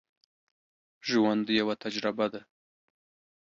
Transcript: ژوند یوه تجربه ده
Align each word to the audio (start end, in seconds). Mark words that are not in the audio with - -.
ژوند 1.07 1.45
یوه 1.59 1.75
تجربه 1.83 2.27
ده 2.33 2.41